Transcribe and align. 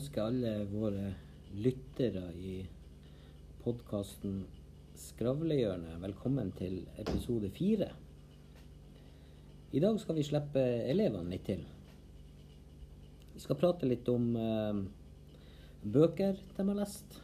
ønske 0.00 0.22
alle 0.24 0.50
våre 0.70 1.10
lyttere 1.60 2.30
i 2.40 2.54
podkasten 3.60 4.38
Skravlehjørnet 4.96 5.98
velkommen 6.00 6.54
til 6.56 6.78
episode 7.02 7.50
fire. 7.52 7.90
I 9.76 9.82
dag 9.84 10.00
skal 10.00 10.16
vi 10.16 10.24
slippe 10.24 10.62
elevene 10.88 11.34
litt 11.34 11.44
til. 11.50 11.66
Vi 13.34 13.44
skal 13.44 13.60
prate 13.60 13.90
litt 13.90 14.08
om 14.08 14.32
eh, 14.40 14.80
bøker 15.84 16.40
de 16.56 16.68
har 16.70 16.80
lest. 16.80 17.20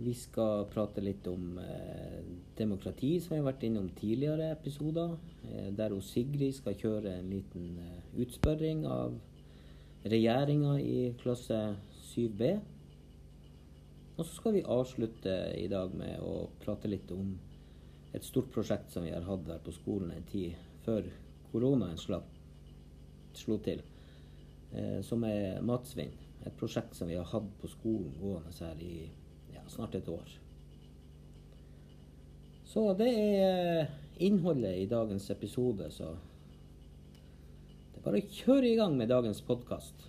Vi 0.00 0.16
skal 0.16 0.70
prate 0.72 1.04
litt 1.04 1.28
om 1.28 1.58
eh, 1.60 2.20
demokrati, 2.56 3.18
som 3.20 3.36
vi 3.36 3.42
har 3.42 3.50
vært 3.52 3.68
innom 3.68 3.92
tidligere 3.98 4.54
episoder. 4.54 5.18
Eh, 5.50 5.68
der 5.76 6.00
Sigrid 6.00 6.56
skal 6.62 6.80
kjøre 6.80 7.18
en 7.18 7.34
liten 7.34 7.74
eh, 7.76 8.06
utspørring 8.24 8.86
av 8.88 9.20
regjeringa 10.02 10.80
i 10.80 11.14
klasse 11.20 11.76
7B. 12.14 12.58
Og 14.16 14.26
så 14.26 14.34
skal 14.34 14.56
vi 14.58 14.64
avslutte 14.68 15.36
i 15.56 15.68
dag 15.68 15.94
med 15.96 16.20
å 16.24 16.48
prate 16.60 16.88
litt 16.88 17.10
om 17.14 17.34
et 18.12 18.24
stort 18.26 18.50
prosjekt 18.52 18.92
som 18.92 19.06
vi 19.06 19.14
har 19.14 19.24
hatt 19.24 19.48
her 19.48 19.62
på 19.64 19.72
skolen 19.72 20.10
en 20.12 20.26
tid 20.28 20.56
før 20.84 21.06
koronaen 21.52 21.98
slo 22.00 23.58
til, 23.64 23.82
eh, 24.72 25.00
som 25.06 25.24
er 25.24 25.60
matsvinn. 25.62 26.12
Et 26.44 26.56
prosjekt 26.56 26.96
som 26.96 27.08
vi 27.08 27.18
har 27.20 27.28
hatt 27.28 27.50
på 27.60 27.68
skolen 27.68 28.12
gående 28.20 28.52
her 28.60 28.80
i 28.82 29.10
ja, 29.54 29.62
snart 29.68 29.94
et 29.94 30.08
år. 30.08 30.38
Så 32.64 32.92
det 32.94 33.08
er 33.10 33.88
innholdet 34.22 34.76
i 34.78 34.86
dagens 34.86 35.30
episode, 35.30 35.88
så 35.90 36.12
bare 38.04 38.20
å 38.22 38.30
kjøre 38.36 38.70
i 38.70 38.76
gang 38.78 38.96
med 38.98 39.10
dagens 39.12 39.40
podkast. 39.46 40.06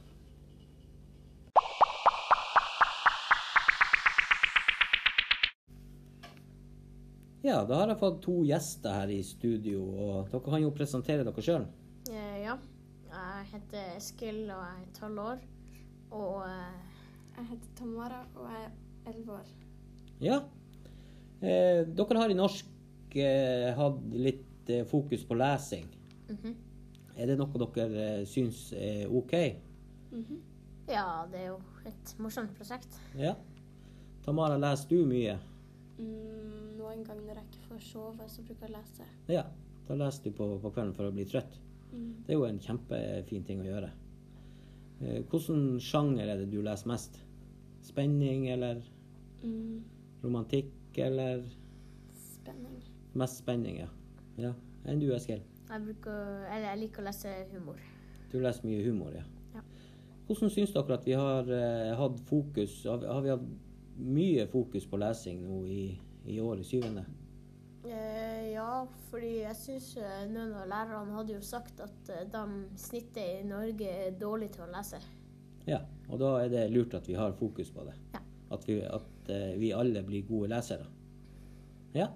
Ja, 7.42 7.64
da 7.66 7.80
har 7.80 7.90
jeg 7.90 7.98
fått 7.98 8.20
to 8.22 8.36
gjester 8.46 8.94
her 9.02 9.10
i 9.10 9.22
studio, 9.26 9.82
og 9.98 10.30
dere 10.30 10.44
kan 10.46 10.62
jo 10.62 10.74
presentere 10.78 11.26
dere 11.26 11.44
sjøl. 11.46 11.66
Eh, 12.12 12.38
ja. 12.44 12.58
Jeg 13.12 13.48
heter 13.52 13.96
Eskil 13.98 14.38
og 14.46 14.62
jeg 14.62 14.84
er 14.84 14.92
tolv 14.96 15.24
år. 15.26 15.42
Og 16.16 16.38
eh, 16.46 16.78
Jeg 17.36 17.48
heter 17.50 17.74
Tamara 17.80 18.22
og 18.36 18.46
jeg 18.52 18.62
er 18.68 19.16
11 19.16 19.34
år. 19.36 19.50
Ja. 20.22 20.38
Eh, 21.42 21.82
dere 21.98 22.20
har 22.22 22.32
i 22.32 22.38
norsk 22.38 23.18
eh, 23.18 23.72
hatt 23.78 24.02
litt 24.14 24.70
eh, 24.72 24.86
fokus 24.88 25.26
på 25.28 25.40
lesing. 25.42 25.88
mhm. 26.30 26.60
Er 27.18 27.28
det 27.28 27.38
noe 27.40 27.68
dere 27.76 28.06
eh, 28.22 28.26
syns 28.26 28.72
er 28.78 29.08
OK? 29.12 29.34
ja, 30.92 31.06
det 31.32 31.40
er 31.40 31.48
jo 31.54 31.58
et 31.88 32.14
morsomt 32.20 32.52
prosjekt. 32.58 32.98
Ja. 33.20 33.36
Tamara, 34.26 34.58
leser 34.60 34.90
du 34.92 35.06
mye? 35.08 35.38
Mm, 35.98 36.78
noen 36.80 37.04
ganger 37.08 37.24
når 37.28 37.40
jeg 37.42 37.48
ikke 37.52 37.68
får 37.70 37.84
sove, 37.86 38.28
så 38.30 38.44
bruker 38.46 38.68
jeg 38.68 38.74
å 38.74 38.78
lese. 38.80 39.08
Ja. 39.32 39.46
Da 39.88 39.96
leser 39.98 40.28
du 40.30 40.36
på, 40.38 40.48
på 40.62 40.72
kvelden 40.72 40.94
for 40.96 41.08
å 41.10 41.14
bli 41.16 41.26
trøtt. 41.28 41.56
Mm. 41.92 42.12
Det 42.28 42.32
er 42.34 42.38
jo 42.40 42.46
en 42.48 42.60
kjempefin 42.64 43.44
ting 43.48 43.64
å 43.64 43.68
gjøre. 43.68 43.90
Eh, 45.02 45.22
Hvilken 45.32 45.80
sjanger 45.84 46.30
er 46.32 46.44
det 46.44 46.50
du 46.54 46.60
leser 46.64 46.92
mest? 46.92 47.20
Spenning 47.88 48.48
eller 48.54 48.82
Mm, 49.42 49.80
romantikk 50.22 51.00
eller 51.02 51.40
spenning. 52.14 52.76
mest 53.18 53.40
spenning, 53.42 53.80
ja. 53.82 53.88
ja. 54.38 54.52
Enn 54.86 55.00
du, 55.02 55.08
Eskil? 55.16 55.42
Jeg, 55.72 55.82
bruker, 55.88 56.46
eller 56.52 56.68
jeg 56.70 56.80
liker 56.82 57.02
å 57.02 57.06
lese 57.08 57.32
humor. 57.54 57.80
Du 58.32 58.38
leser 58.44 58.66
mye 58.68 58.84
humor, 58.86 59.14
ja. 59.16 59.24
Ja. 59.56 59.62
Hvordan 60.28 60.52
syns 60.54 60.74
dere 60.76 60.96
at 60.98 61.06
vi 61.08 61.16
har 61.18 61.48
eh, 61.56 61.94
hatt 62.00 62.20
fokus 62.28 62.84
har, 62.88 62.98
vi- 63.02 63.08
har 63.12 63.22
vi 63.26 63.30
hatt 63.34 63.50
mye 64.02 64.46
fokus 64.52 64.86
på 64.88 65.00
lesing 65.02 65.42
nå 65.48 65.62
i, 65.68 65.82
i 66.32 66.40
år, 66.44 66.60
i 66.60 66.68
syvende? 66.68 67.06
Eh, 67.84 68.52
ja, 68.54 68.86
fordi 69.10 69.32
jeg 69.42 69.56
syns 69.58 69.90
eh, 69.98 70.26
noen 70.30 70.54
av 70.62 70.68
lærerne 70.70 71.16
hadde 71.18 71.34
jo 71.38 71.42
sagt 71.44 71.80
at 71.82 72.12
eh, 72.14 72.28
de 72.30 72.44
snittet 72.80 73.42
i 73.42 73.48
Norge 73.48 73.88
er 74.08 74.12
dårlig 74.22 74.52
til 74.56 74.68
å 74.68 74.72
lese. 74.72 75.00
Ja. 75.68 75.80
Og 76.12 76.20
da 76.22 76.34
er 76.44 76.50
det 76.52 76.66
lurt 76.74 76.94
at 76.98 77.08
vi 77.08 77.16
har 77.18 77.34
fokus 77.40 77.72
på 77.74 77.84
det. 77.88 77.96
Ja. 78.14 78.22
At, 78.52 78.66
vi, 78.68 78.80
at 78.84 79.30
eh, 79.32 79.54
vi 79.60 79.72
alle 79.76 80.04
blir 80.04 80.26
gode 80.28 80.52
lesere. 80.54 80.86
Ja. 81.96 82.10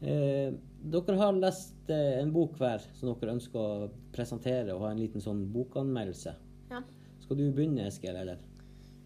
Eh, 0.00 0.52
dere 0.84 1.16
har 1.16 1.38
lest 1.40 1.88
eh, 1.90 2.18
en 2.20 2.32
bok 2.32 2.58
hver 2.60 2.82
som 2.98 3.08
dere 3.08 3.32
ønsker 3.32 3.56
å 3.58 3.88
presentere 4.12 4.74
og 4.74 4.84
ha 4.84 4.92
en 4.92 5.00
liten 5.00 5.24
sånn 5.24 5.46
bokanmeldelse. 5.54 6.34
Ja. 6.70 6.82
Skal 7.22 7.40
du 7.40 7.46
begynne, 7.48 7.88
Eskil, 7.88 8.16
eller? 8.16 8.42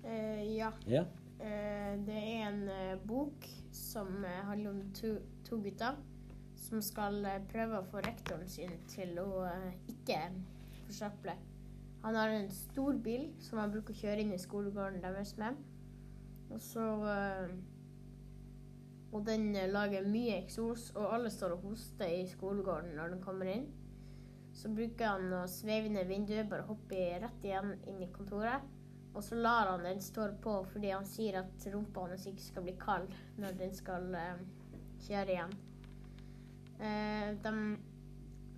Eh, 0.02 0.42
ja. 0.56 0.72
Ja? 0.90 1.04
Eh, 1.38 1.94
det 2.06 2.18
er 2.18 2.48
en 2.48 2.64
bok 3.06 3.46
som 3.72 4.10
handler 4.48 4.74
om 4.74 4.82
to, 4.98 5.14
to 5.46 5.60
gutter 5.62 6.00
som 6.60 6.82
skal 6.84 7.22
prøve 7.50 7.78
å 7.78 7.86
få 7.88 8.02
rektoren 8.04 8.50
sin 8.50 8.74
til 8.90 9.16
å 9.22 9.46
ikke 9.88 10.18
forsøple. 10.88 11.38
Han 12.02 12.16
har 12.16 12.34
en 12.34 12.50
stor 12.52 12.98
bil 13.04 13.28
som 13.44 13.60
han 13.60 13.72
bruker 13.72 13.94
å 13.94 14.02
kjøre 14.02 14.24
inn 14.24 14.34
i 14.34 14.40
skolegården 14.40 15.02
deres 15.04 15.36
med. 15.40 15.56
Og 16.50 16.60
så 16.64 16.84
Og 19.10 19.24
den 19.26 19.50
eh, 19.56 19.70
lager 19.70 20.06
mye 20.06 20.38
eksos, 20.40 20.90
og 20.96 21.14
alle 21.16 21.30
står 21.34 21.56
og 21.56 21.70
hoster 21.70 22.10
i 22.20 22.26
skolegården 22.30 22.94
når 22.98 23.14
den 23.14 23.22
kommer 23.24 23.50
inn. 23.50 23.66
Så 24.54 24.70
bruker 24.74 25.14
han 25.14 25.32
å 25.34 25.46
sveive 25.50 25.90
ned 25.92 26.08
vinduet, 26.10 26.48
bare 26.50 26.66
hoppe 26.68 27.00
rett 27.22 27.46
igjen 27.46 27.74
inn 27.90 28.02
i 28.04 28.10
kontoret. 28.14 28.66
Og 29.10 29.24
så 29.26 29.34
lar 29.34 29.72
han 29.72 29.82
den 29.84 30.02
stå 30.02 30.28
på 30.42 30.52
fordi 30.70 30.92
han 30.94 31.06
sier 31.08 31.40
at 31.40 31.66
rumpa 31.72 32.06
hans 32.06 32.28
ikke 32.30 32.44
skal 32.44 32.66
bli 32.66 32.76
kald 32.78 33.14
når 33.42 33.56
den 33.58 33.74
skal 33.74 34.06
eh, 34.14 34.44
kjøre 35.06 35.34
igjen. 35.34 35.56
Eh, 36.80 37.32
de 37.42 37.54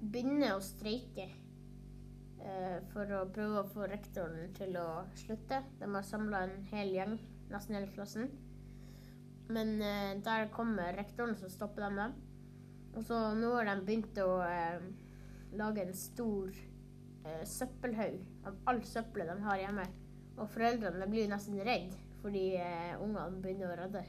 begynner 0.03 0.57
å 0.57 0.65
streike 0.65 1.29
eh, 1.31 2.79
for 2.93 3.17
å 3.17 3.25
prøve 3.33 3.63
å 3.63 3.71
få 3.73 3.89
rektoren 3.89 4.53
til 4.59 4.77
å 4.81 5.05
slutte. 5.25 5.63
De 5.81 5.89
har 5.89 6.07
samla 6.07 6.45
en 6.47 6.59
hel 6.75 6.93
gjeng, 6.99 7.17
nesten 7.53 7.79
hele 7.79 7.93
klassen. 7.95 8.29
Men 9.53 9.75
eh, 9.83 10.13
der 10.25 10.49
kommer 10.55 10.95
rektoren, 10.97 11.37
som 11.37 11.51
stopper 11.53 11.87
de 11.87 11.97
dem. 11.99 12.15
Og 12.97 13.05
så 13.09 13.19
nå 13.37 13.55
har 13.57 13.69
de 13.71 13.87
begynt 13.87 14.19
å 14.21 14.39
eh, 14.45 14.85
lage 15.59 15.85
en 15.87 15.95
stor 15.97 16.53
eh, 17.25 17.45
søppelhaug 17.49 18.49
av 18.49 18.57
alt 18.73 18.89
søppelet 18.89 19.33
de 19.33 19.47
har 19.47 19.61
hjemme. 19.63 19.87
Og 20.39 20.49
foreldrene 20.53 21.09
blir 21.11 21.31
nesten 21.31 21.61
redd 21.65 21.95
fordi 22.23 22.53
eh, 22.57 22.93
ungene 23.03 23.41
begynner 23.43 23.73
å 23.73 23.79
redde. 23.81 24.05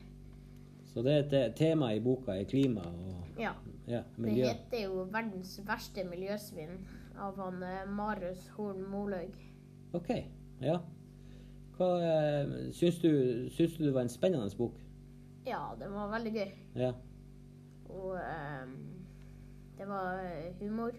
Så 0.94 1.02
det 1.02 1.14
er 1.14 1.24
et 1.40 1.56
tema 1.58 1.90
i 1.96 2.02
boka 2.04 2.36
er 2.38 2.46
klima 2.46 2.84
og 2.86 3.40
Ja. 3.40 3.56
ja, 3.90 4.04
Det 4.16 4.34
heter 4.36 4.84
jo 4.84 5.06
'Verdens 5.10 5.60
verste 5.66 6.04
miljøsvinn' 6.06 6.84
av 7.18 7.38
han 7.38 7.64
eh, 7.64 7.86
Marius 7.90 8.48
Horn 8.58 8.84
Molaug. 8.90 9.34
OK. 9.94 10.10
Ja. 10.62 10.80
Hva 11.78 11.90
eh, 12.06 12.54
syns 12.72 13.00
du, 13.02 13.50
syns 13.50 13.78
du 13.78 13.86
det 13.88 13.94
var 13.94 14.06
en 14.06 14.14
spennende 14.14 14.50
bok? 14.58 14.78
Ja, 15.46 15.76
det 15.80 15.90
var 15.92 16.12
veldig 16.14 16.34
gøy. 16.38 16.52
Ja. 16.80 16.92
Og 17.92 18.16
um, 18.16 18.76
det 19.78 19.88
var 19.90 20.22
eh, 20.24 20.54
humor. 20.62 20.96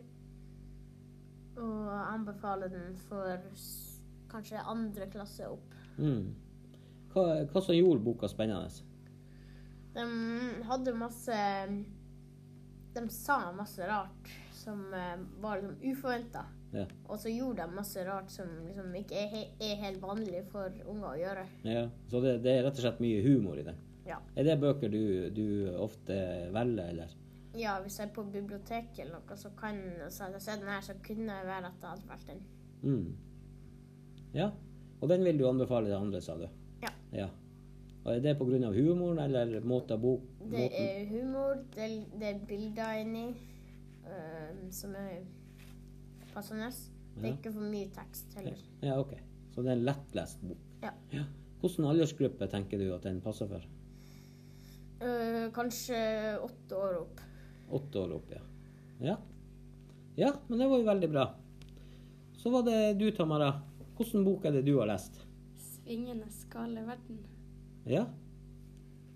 Og 1.55 1.75
jeg 1.87 2.07
anbefaler 2.11 2.73
den 2.73 2.97
for 3.09 3.39
kanskje 4.31 4.65
andre 4.67 5.07
klasse 5.13 5.47
opp. 5.49 5.77
Mm. 5.97 6.35
Hva, 7.15 7.29
hva 7.51 7.63
som 7.63 7.77
gjorde 7.77 8.03
boka 8.05 8.29
spennende? 8.29 8.69
De 9.95 10.05
hadde 10.67 10.97
masse 10.99 11.37
De 12.97 13.03
sa 13.15 13.37
masse 13.55 13.87
rart 13.87 14.33
som 14.65 14.83
eh, 14.95 15.17
var 15.43 15.63
liksom 15.63 15.79
uforventa. 15.93 16.45
Ja. 16.75 16.85
Og 17.07 17.21
så 17.23 17.31
gjorde 17.31 17.63
de 17.63 17.77
masse 17.77 18.03
rart 18.07 18.31
som 18.35 18.51
liksom 18.67 18.95
ikke 18.99 19.19
er, 19.21 19.29
he 19.31 19.43
er 19.63 19.83
helt 19.85 20.03
vanlig 20.03 20.43
for 20.51 20.75
unger 20.91 21.09
å 21.13 21.19
gjøre. 21.21 21.49
ja. 21.71 21.85
Så 22.11 22.23
det, 22.25 22.39
det 22.43 22.57
er 22.57 22.65
rett 22.67 22.79
og 22.81 22.83
slett 22.87 23.03
mye 23.05 23.23
humor 23.23 23.61
i 23.61 23.67
den? 23.67 23.79
Ja. 24.07 24.19
Er 24.37 24.45
det 24.45 24.59
bøker 24.61 24.89
du, 24.93 25.31
du 25.35 25.45
ofte 25.81 26.17
velger, 26.53 26.89
eller? 26.95 27.15
ja, 27.55 27.77
hvis 27.83 27.99
jeg 28.01 28.09
er 28.09 28.13
på 28.17 28.25
biblioteket 28.35 28.99
eller 29.05 29.21
noe, 29.23 29.37
så 29.39 29.49
kan 29.57 29.77
så 30.11 30.27
jeg 30.33 30.41
sett 30.43 30.61
den 30.61 30.69
her, 30.73 30.81
så 30.83 30.95
kunne 31.07 31.31
det 31.39 31.47
være 31.47 31.69
at 31.69 31.77
jeg 31.85 31.89
hadde 31.93 32.09
valgt 32.09 32.27
den. 32.33 32.41
Mm. 32.83 33.17
Ja. 34.35 34.49
Og 35.01 35.09
den 35.09 35.23
vil 35.25 35.39
du 35.39 35.45
anbefale 35.49 35.87
til 35.87 35.95
andre, 35.95 36.21
sa 36.21 36.35
du? 36.41 36.49
Ja. 36.83 36.91
ja. 37.15 37.29
Og 38.05 38.11
Er 38.17 38.21
det 38.21 38.35
pga. 38.39 38.73
humoren 38.75 39.19
eller 39.23 39.61
måten 39.65 40.01
bok... 40.03 40.21
Det 40.51 40.67
er 40.81 41.07
humor, 41.09 41.55
det, 41.77 41.87
det 42.21 42.29
er 42.35 42.43
bilder 42.49 42.99
inni 43.05 43.29
eh, 43.31 44.51
som 44.75 44.91
er 44.99 45.23
passende. 46.35 46.69
Det 47.15 47.23
er 47.25 47.29
Ja. 47.29 47.37
ikke 47.37 47.53
for 47.55 47.61
mye 47.71 47.89
tekst 47.95 48.35
heller. 48.37 48.59
Ja, 48.83 48.99
OK. 49.01 49.15
Så 49.55 49.63
det 49.63 49.71
er 49.71 49.77
en 49.79 49.85
lettlest 49.87 50.43
bok? 50.43 50.59
Ja. 50.83 50.91
Hvilken 51.63 51.85
aldersgruppe 51.87 52.47
tenker 52.51 52.79
du 52.83 52.91
at 52.95 53.05
den 53.07 53.21
passer 53.23 53.47
for? 53.47 53.63
Eh, 55.45 55.53
kanskje 55.53 56.39
åtte 56.39 56.77
år 56.77 56.99
opp. 57.01 57.21
Åtte 57.71 57.99
år 57.99 58.13
opp, 58.13 58.31
ja. 58.31 58.41
Ja. 59.01 59.17
Ja, 60.17 60.33
men 60.49 60.59
det 60.59 60.69
var 60.69 60.79
jo 60.79 60.85
veldig 60.85 61.11
bra. 61.11 61.35
Så 62.37 62.51
var 62.51 62.63
det 62.63 62.95
du, 62.95 63.11
Tamara. 63.11 63.53
Hvilken 63.97 64.25
bok 64.25 64.45
er 64.45 64.53
det 64.53 64.63
du 64.63 64.77
har 64.79 64.87
lest? 64.87 65.21
'Svingende 65.57 66.31
skale 66.31 66.81
verden'. 66.81 67.19
Ja? 67.87 68.07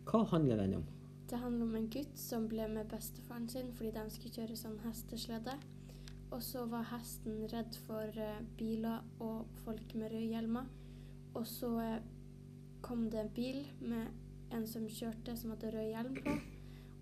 Hva 0.04 0.24
handler 0.24 0.56
den 0.56 0.74
om? 0.74 0.84
Det 1.30 1.36
handler 1.36 1.64
om 1.66 1.74
en 1.74 1.90
gutt 1.90 2.18
som 2.18 2.48
ble 2.48 2.68
med 2.68 2.88
bestefaren 2.88 3.48
sin 3.48 3.72
fordi 3.72 3.90
de 3.90 4.10
skulle 4.10 4.34
kjøre 4.34 4.56
sånn 4.56 4.78
hesteslede. 4.84 5.58
Og 6.30 6.42
så 6.42 6.64
var 6.66 6.82
hesten 6.92 7.48
redd 7.52 7.76
for 7.86 8.04
eh, 8.16 8.40
biler 8.56 9.00
og 9.20 9.46
folk 9.64 9.94
med 9.94 10.12
røde 10.12 10.28
hjelmer. 10.28 10.64
Og 11.34 11.46
så 11.46 11.80
eh, 11.80 12.00
kom 12.80 13.10
det 13.10 13.20
en 13.20 13.34
bil 13.34 13.66
med 13.80 14.08
en 14.54 14.66
som 14.66 14.88
kjørte 14.88 15.36
som 15.36 15.50
hadde 15.54 15.72
rød 15.74 15.88
hjelm 15.92 16.18
på. 16.24 16.36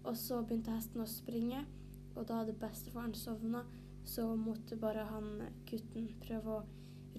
Og 0.06 0.16
så 0.16 0.42
begynte 0.42 0.74
hesten 0.74 1.02
å 1.02 1.08
springe, 1.10 1.64
og 2.14 2.26
da 2.28 2.40
hadde 2.42 2.54
bestefaren 2.60 3.14
sovna. 3.14 3.64
Så 4.06 4.28
måtte 4.38 4.76
bare 4.78 5.02
han 5.10 5.42
gutten 5.66 6.06
prøve 6.22 6.60
å 6.60 6.64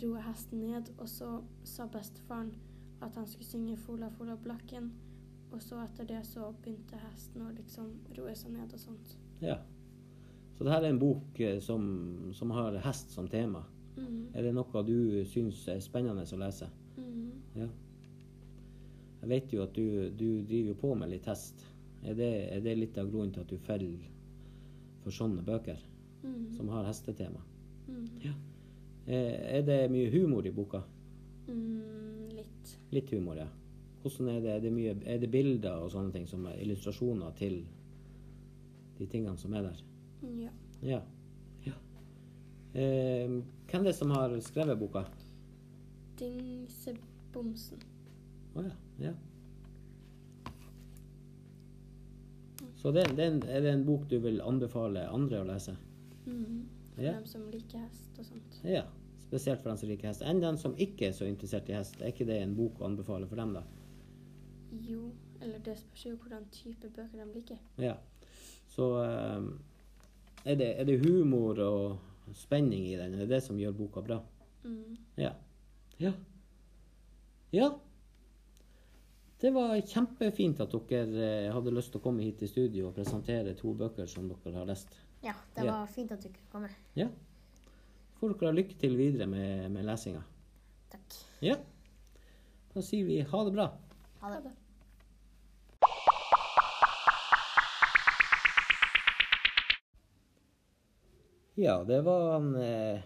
roe 0.01 0.21
hesten 0.23 0.61
ned, 0.63 0.93
og 0.97 1.09
så 1.11 1.41
sa 1.67 1.87
bestefaren 1.91 2.53
at 3.01 3.15
han 3.15 3.27
skulle 3.27 3.45
synge 3.45 3.77
'Fola, 3.77 4.09
fola 4.09 4.35
blakken'. 4.35 4.91
Og 5.51 5.61
så 5.61 5.79
etter 5.83 6.05
det 6.05 6.25
så 6.25 6.51
begynte 6.63 6.97
hesten 6.97 7.41
å 7.41 7.51
liksom 7.55 7.91
roe 8.17 8.35
seg 8.35 8.51
ned 8.51 8.73
og 8.73 8.79
sånt. 8.79 9.17
Ja. 9.41 9.57
Så 10.57 10.63
det 10.63 10.73
her 10.73 10.81
er 10.81 10.89
en 10.89 10.99
bok 10.99 11.39
eh, 11.39 11.59
som, 11.59 11.83
som 12.33 12.51
har 12.51 12.77
hest 12.77 13.11
som 13.11 13.27
tema. 13.27 13.63
Mhm. 13.97 14.29
Er 14.33 14.41
det 14.41 14.53
noe 14.53 14.83
du 14.85 15.25
syns 15.25 15.67
er 15.67 15.79
spennende 15.79 16.23
å 16.23 16.39
lese? 16.41 16.69
Mhm. 16.97 17.31
Ja. 17.55 17.67
Jeg 19.27 19.41
vet 19.41 19.53
jo 19.53 19.63
at 19.65 19.73
du, 19.75 19.87
du 20.15 20.27
driver 20.47 20.69
jo 20.71 20.73
på 20.79 20.93
med 20.95 21.09
litt 21.11 21.25
hest. 21.27 21.65
Er 22.07 22.15
det, 22.15 22.29
er 22.55 22.61
det 22.63 22.77
litt 22.77 22.97
av 23.01 23.09
grunnen 23.11 23.33
til 23.35 23.43
at 23.43 23.49
du 23.51 23.57
faller 23.59 24.05
for 25.03 25.11
sånne 25.11 25.43
bøker 25.43 25.81
mm. 26.23 26.53
som 26.55 26.69
har 26.71 26.87
hestetema? 26.87 27.41
Mm. 27.89 28.05
Ja. 28.23 28.31
Eh, 29.03 29.57
Er 29.57 29.65
det 29.67 29.81
mye 29.91 30.07
humor 30.13 30.47
i 30.47 30.53
boka? 30.55 30.79
Mm, 31.49 32.31
litt. 32.37 32.71
Litt 32.95 33.11
humor, 33.11 33.35
ja. 33.41 33.49
Hvordan 34.05 34.31
er 34.31 34.39
det? 34.39 34.55
Er 34.55 34.63
det, 34.63 34.73
mye, 34.77 34.95
er 35.03 35.19
det 35.19 35.31
bilder 35.35 35.83
og 35.83 35.91
sånne 35.91 36.15
ting 36.15 36.31
som 36.31 36.47
er 36.47 36.63
illustrasjoner 36.63 37.35
til 37.35 37.59
de 39.01 39.11
tingene 39.11 39.35
som 39.43 39.59
er 39.59 39.67
der? 39.67 39.85
Ja. 40.39 40.55
Ja. 40.87 41.03
ja. 41.67 41.77
Eh, 42.79 43.27
hvem 43.27 43.83
er 43.83 43.91
det 43.91 43.97
som 43.99 44.15
har 44.15 44.39
skrevet 44.39 44.79
boka? 44.79 45.03
Dingsebomsen. 46.15 47.83
Å 48.55 48.69
ja. 48.71 48.75
Ja. 48.99 49.13
Så 52.77 52.91
det, 52.91 53.07
det 53.17 53.23
er, 53.23 53.31
en, 53.31 53.41
er 53.49 53.61
det 53.65 53.71
en 53.73 53.85
bok 53.87 54.05
du 54.09 54.19
vil 54.21 54.41
anbefale 54.45 55.07
andre 55.09 55.41
å 55.41 55.47
lese? 55.49 55.73
Mm. 56.27 56.67
For 56.93 57.03
Ja. 57.03 57.13
dem 57.17 57.25
som 57.29 57.47
liker 57.51 57.81
hest 57.83 58.19
og 58.19 58.25
sånt. 58.25 58.59
Ja. 58.65 58.83
Spesielt 59.27 59.61
for 59.61 59.69
dem 59.73 59.77
som 59.81 59.89
liker 59.89 60.07
hest. 60.11 60.21
Enn 60.21 60.39
dem 60.41 60.57
som 60.57 60.75
ikke 60.77 61.09
er 61.09 61.15
så 61.17 61.25
interessert 61.27 61.69
i 61.69 61.75
hest. 61.75 61.97
Er 62.01 62.13
ikke 62.13 62.27
det 62.29 62.37
en 62.41 62.55
bok 62.57 62.79
å 62.79 62.85
anbefale 62.87 63.27
for 63.27 63.35
dem, 63.41 63.53
da? 63.57 63.63
Jo, 64.87 65.09
eller 65.41 65.59
det 65.65 65.77
spørs 65.79 66.05
jo 66.05 66.13
hvordan 66.21 66.45
type 66.53 66.89
bøker 66.95 67.17
de 67.17 67.27
liker. 67.33 67.59
Ja. 67.81 67.95
Så 68.71 68.87
um, 69.01 69.49
er, 70.45 70.55
det, 70.55 70.69
er 70.79 70.85
det 70.87 70.99
humor 71.03 71.59
og 71.65 72.35
spenning 72.37 72.85
i 72.87 72.95
den? 72.99 73.13
Er 73.17 73.25
det 73.25 73.29
det 73.35 73.43
som 73.43 73.59
gjør 73.59 73.75
boka 73.77 74.01
bra? 74.05 74.21
Mm. 74.63 74.97
Ja. 75.17 75.33
Ja. 75.99 76.13
Ja. 77.51 77.71
Det 79.39 79.51
var 79.53 79.75
kjempefint 79.85 80.59
at 80.63 80.71
dere 80.89 81.25
eh, 81.27 81.51
hadde 81.53 81.73
lyst 81.75 81.91
til 81.93 82.01
å 82.01 82.03
komme 82.07 82.23
hit 82.25 82.39
til 82.41 82.49
studio 82.49 82.87
og 82.89 82.95
presentere 82.97 83.53
to 83.59 83.73
bøker 83.77 84.09
som 84.09 84.25
dere 84.31 84.55
har 84.57 84.65
lest. 84.69 84.95
Ja, 85.23 85.33
det 85.55 85.65
Ja. 85.65 85.71
var 85.81 85.87
fint 85.93 86.11
at 86.11 86.21
du 86.23 86.29
kunne 86.29 86.51
komme. 86.51 86.69
Ja. 86.97 87.07
Får 88.17 88.33
dere 88.33 88.49
ha 88.49 88.55
lykke 88.57 88.77
til 88.81 88.97
videre 88.97 89.27
med, 89.29 89.69
med 89.71 89.85
lesinga. 89.85 90.23
Takk. 90.89 91.19
Ja. 91.45 91.55
Da 92.73 92.81
sier 92.81 93.05
vi 93.05 93.19
ha 93.21 93.43
det 93.45 93.53
bra. 93.53 93.67
Ha 94.21 94.33
det. 94.33 94.41
bra. 94.47 94.55
Ja, 101.55 101.83
det 101.83 102.01
var 102.01 102.31
han 102.33 102.55
eh, 102.55 102.99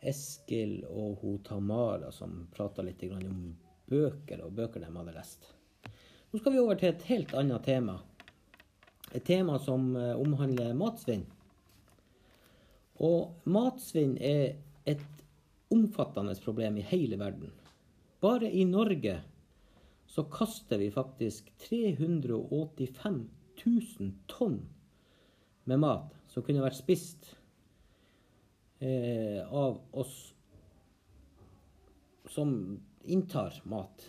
Eskil 0.00 0.82
og 0.88 1.22
Tamara 1.46 2.10
som 2.12 2.46
prata 2.54 2.82
litt 2.84 3.00
grann 3.00 3.26
om 3.30 3.46
bøker 3.88 4.44
og 4.44 4.54
bøker 4.56 4.84
de 4.84 4.90
hadde 4.92 5.14
lest. 5.16 5.48
Nå 6.28 6.40
skal 6.40 6.54
vi 6.54 6.60
over 6.60 6.78
til 6.78 6.92
et 6.92 7.06
helt 7.08 7.34
annet 7.38 7.64
tema. 7.64 7.96
Et 9.16 9.24
tema 9.24 9.56
som 9.64 9.94
eh, 9.96 10.12
omhandler 10.20 10.76
matsvinn. 10.76 11.24
Og 13.00 13.48
matsvinn 13.48 14.16
er 14.20 14.58
et 14.88 15.06
omfattende 15.72 16.34
problem 16.44 16.76
i 16.80 16.84
hele 16.90 17.18
verden. 17.20 17.52
Bare 18.20 18.50
i 18.50 18.64
Norge 18.68 19.20
så 20.08 20.24
kaster 20.32 20.80
vi 20.80 20.90
faktisk 20.90 21.52
385 21.68 23.20
000 23.64 24.12
tonn 24.28 24.62
med 25.68 25.80
mat 25.84 26.14
som 26.32 26.44
kunne 26.44 26.64
vært 26.64 26.78
spist 26.80 27.28
eh, 28.80 29.44
av 29.44 29.78
oss 29.92 30.16
som 32.32 32.50
inntar 33.08 33.56
mat. 33.68 34.06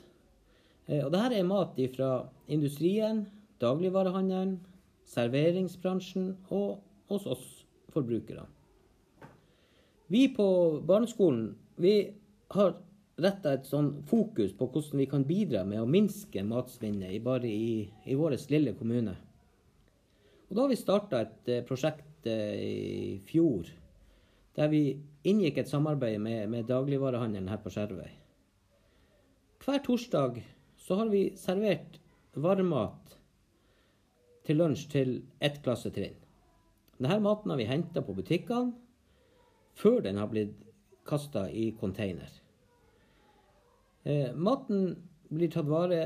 Eh, 0.87 1.03
og 1.05 1.11
dette 1.13 1.39
er 1.39 1.47
mat 1.47 1.79
fra 1.95 2.11
industrien, 2.47 3.25
dagligvarehandelen, 3.61 4.57
serveringsbransjen 5.09 6.35
og 6.53 6.79
hos 7.09 7.25
oss 7.25 7.47
forbrukere. 7.93 8.45
Vi 10.09 10.27
på 10.33 10.47
barneskolen 10.85 11.55
vi 11.79 11.95
har 12.53 12.75
retta 13.19 13.53
et 13.53 13.67
sånn 13.67 13.91
fokus 14.09 14.53
på 14.57 14.69
hvordan 14.71 15.01
vi 15.01 15.09
kan 15.09 15.25
bidra 15.27 15.63
med 15.67 15.81
å 15.81 15.89
minske 15.89 16.43
matsvinnet 16.45 17.19
bare 17.23 17.49
i, 17.49 17.89
i 18.05 18.15
vår 18.17 18.37
lille 18.51 18.73
kommune. 18.77 19.15
Og 20.49 20.55
da 20.55 20.63
har 20.63 20.71
vi 20.71 20.79
starta 20.79 21.21
et 21.25 21.51
eh, 21.51 21.65
prosjekt 21.65 22.29
eh, 22.29 22.55
i 22.57 23.19
fjor 23.29 23.69
der 24.57 24.71
vi 24.71 24.81
inngikk 25.29 25.61
et 25.61 25.69
samarbeid 25.69 26.19
med, 26.19 26.49
med 26.51 26.65
dagligvarehandelen 26.67 27.47
her 27.51 27.61
på 27.63 27.71
Skjervøy. 27.71 28.09
Hver 29.59 29.81
torsdag 29.83 30.39
så 30.79 30.95
har 30.95 31.09
vi 31.11 31.23
servert 31.37 31.99
varmmat 32.33 33.17
til 34.47 34.61
lunsj 34.61 34.85
til 34.91 35.11
ett 35.43 35.59
klassetrinn. 35.65 36.15
Denne 36.99 37.19
maten 37.23 37.51
har 37.51 37.59
vi 37.59 37.67
henta 37.67 38.03
på 38.03 38.15
butikkene 38.15 38.71
før 39.79 40.01
den 40.07 40.19
har 40.19 40.31
blitt 40.31 40.55
kasta 41.07 41.45
i 41.51 41.69
container. 41.79 42.31
Eh, 44.03 44.31
maten 44.35 44.95
blir 45.29 45.51
tatt 45.51 45.67
vare 45.69 46.01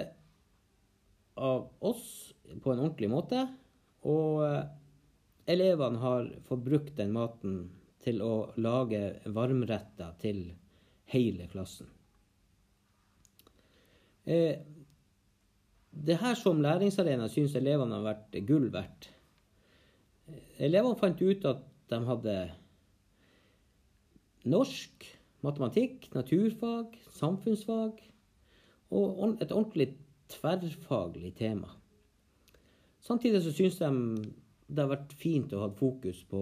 av 1.37 1.69
oss 1.79 2.33
på 2.61 2.73
en 2.73 2.83
ordentlig 2.83 3.09
måte, 3.09 3.47
og 4.05 4.43
eh, 4.47 4.61
elevene 5.53 6.01
har 6.01 6.29
fått 6.49 6.65
brukt 6.65 6.95
den 6.97 7.13
maten 7.15 7.57
til 8.03 8.21
å 8.25 8.35
lage 8.57 9.19
varmretter 9.25 10.17
til 10.21 10.47
hele 11.13 11.47
klassen. 11.51 11.87
Eh, 14.25 14.59
det 15.93 16.17
her 16.21 16.35
som 16.39 16.61
læringsarena 16.63 17.27
syns 17.29 17.55
elevene 17.55 17.99
har 17.99 18.07
vært 18.07 18.39
gull 18.47 18.69
verdt. 18.73 19.09
Elevene 20.63 20.97
fant 20.97 21.21
ut 21.21 21.45
at 21.45 21.63
de 21.91 21.99
hadde 22.07 22.37
norsk, 24.49 25.05
matematikk, 25.43 26.07
naturfag, 26.15 26.95
samfunnsfag 27.13 27.99
og 28.93 29.41
et 29.41 29.51
ordentlig 29.51 29.93
tverrfaglig 30.31 31.33
tema. 31.37 31.69
Samtidig 33.03 33.43
så 33.43 33.51
syns 33.51 33.79
de 33.81 33.91
det 34.73 34.81
har 34.81 34.93
vært 34.93 35.13
fint 35.19 35.51
å 35.53 35.65
ha 35.65 35.69
fokus 35.75 36.23
på, 36.29 36.41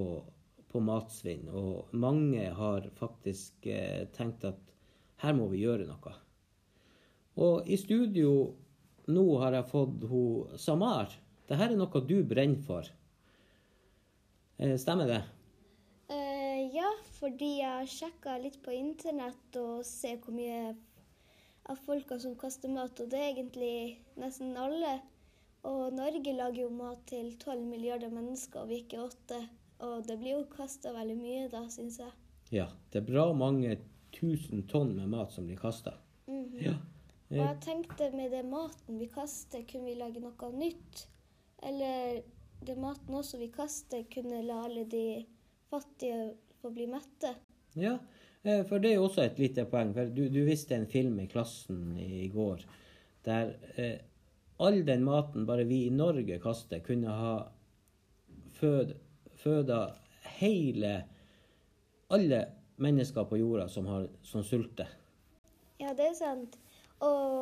på 0.71 0.81
matsvinn, 0.85 1.47
og 1.49 1.89
mange 1.97 2.45
har 2.55 2.85
faktisk 2.99 3.65
eh, 3.67 4.05
tenkt 4.15 4.45
at 4.47 4.69
her 5.25 5.35
må 5.35 5.49
vi 5.51 5.63
gjøre 5.65 5.89
noe. 5.89 6.13
Og 7.41 7.67
i 7.67 7.77
studio 7.79 8.31
nå 9.11 9.25
har 9.41 9.57
jeg 9.57 9.69
fått 9.71 10.05
hun 10.09 10.57
Samar. 10.61 11.11
Dette 11.49 11.67
er 11.67 11.75
noe 11.75 12.01
du 12.07 12.17
brenner 12.27 12.61
for. 12.63 12.87
Eh, 14.61 14.77
stemmer 14.79 15.09
det? 15.09 15.21
Uh, 16.11 16.61
ja, 16.75 16.89
fordi 17.17 17.55
jeg 17.61 17.71
har 17.79 17.89
sjekka 17.89 18.37
litt 18.43 18.59
på 18.63 18.73
internett 18.75 19.57
og 19.59 19.81
ser 19.87 20.19
hvor 20.21 20.35
mye 20.35 20.75
av 21.71 21.79
folka 21.85 22.17
som 22.21 22.35
kaster 22.37 22.69
mat, 22.69 22.99
og 22.99 23.09
det 23.09 23.19
er 23.19 23.31
egentlig 23.31 23.73
nesten 24.21 24.53
alle. 24.59 24.99
Og 25.67 25.93
Norge 25.93 26.33
lager 26.33 26.63
jo 26.63 26.69
mat 26.73 27.01
til 27.09 27.33
12 27.37 27.65
milliarder 27.69 28.13
mennesker, 28.13 28.63
og 28.63 28.71
vi 28.71 28.81
ikke 28.83 29.03
åtte. 29.03 29.41
Og 29.85 30.05
det 30.05 30.17
blir 30.21 30.37
jo 30.37 30.45
kasta 30.53 30.93
veldig 30.93 31.17
mye 31.17 31.49
da, 31.53 31.65
syns 31.73 31.99
jeg. 32.01 32.13
Ja. 32.53 32.67
Det 32.91 33.01
er 33.01 33.07
bra 33.07 33.27
mange 33.33 33.77
tusen 34.13 34.65
tonn 34.69 34.95
med 34.97 35.09
mat 35.13 35.33
som 35.33 35.47
blir 35.49 35.59
kasta. 35.61 35.95
Mhm. 36.27 36.57
Ja. 36.61 36.75
Og 37.31 37.45
jeg 37.45 37.59
tenkte 37.63 38.09
med 38.15 38.33
det 38.35 38.43
maten 38.45 38.99
vi 38.99 39.07
kaster, 39.11 39.63
kunne 39.69 39.87
vi 39.87 39.95
lage 39.99 40.19
noe 40.23 40.51
nytt? 40.55 41.05
Eller 41.63 42.21
det 42.61 42.75
maten 42.77 43.15
også 43.15 43.39
vi 43.39 43.47
kaster, 43.53 44.03
kunne 44.11 44.41
la 44.43 44.63
alle 44.65 44.83
de 44.89 45.05
fattige 45.71 46.33
få 46.61 46.73
bli 46.75 46.89
mette? 46.91 47.35
Ja, 47.79 47.97
Eh, 48.43 48.63
For 48.65 48.81
det 48.81 48.91
er 48.91 48.95
jo 48.97 49.05
også 49.05 49.25
et 49.25 49.39
lite 49.39 49.65
poeng. 49.69 49.93
For 49.93 50.09
du, 50.09 50.23
du 50.33 50.41
viste 50.47 50.75
en 50.75 50.87
film 50.89 51.19
i 51.21 51.27
klassen 51.29 51.97
i 52.01 52.27
går 52.33 52.63
der 53.25 53.51
eh, 53.77 53.99
all 54.57 54.79
den 54.85 55.03
maten 55.05 55.45
bare 55.45 55.67
vi 55.69 55.83
i 55.85 55.93
Norge 55.93 56.39
kaster, 56.41 56.79
kunne 56.81 57.13
ha 57.13 57.35
fød, 58.57 58.95
føda 59.43 59.77
hele 60.39 60.95
alle 62.09 62.39
mennesker 62.81 63.27
på 63.29 63.37
jorda 63.37 63.67
som, 63.69 63.85
har, 63.85 64.07
som 64.25 64.41
sulter. 64.43 64.89
Ja, 65.81 65.93
det 65.97 66.07
er 66.11 66.17
sant. 66.17 66.57
Og 67.01 67.41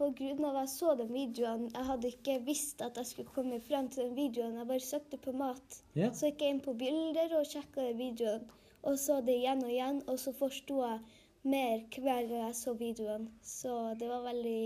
av 0.00 0.46
at 0.50 0.60
jeg 0.60 0.70
så 0.72 0.94
den 0.98 1.12
videoen, 1.14 1.68
jeg 1.72 1.86
hadde 1.88 2.10
ikke 2.10 2.36
visst 2.44 2.82
at 2.84 2.96
jeg 3.00 3.08
skulle 3.08 3.34
komme 3.34 3.60
frem 3.64 3.88
til 3.92 4.08
den 4.08 4.16
videoen. 4.16 4.56
Jeg 4.58 4.68
bare 4.68 4.84
søkte 4.84 5.20
på 5.20 5.32
mat. 5.36 5.80
Ja. 5.94 6.10
Så 6.12 6.30
gikk 6.30 6.44
jeg 6.44 6.56
inn 6.56 6.62
på 6.64 6.74
bilder 6.78 7.36
og 7.38 7.48
sjekka 7.48 7.90
videoen. 7.98 8.46
Og 8.88 8.96
så 8.98 9.20
det 9.24 9.36
igjen 9.42 9.64
og 9.64 9.72
igjen, 9.72 10.02
og 10.08 10.18
så 10.20 10.32
forsto 10.32 10.80
jeg 10.84 11.00
mer 11.42 11.82
hver 11.96 12.28
gang 12.28 12.46
jeg 12.46 12.56
så 12.56 12.74
videoen. 12.76 13.28
Så 13.44 13.94
det 14.00 14.08
var 14.08 14.24
veldig 14.24 14.62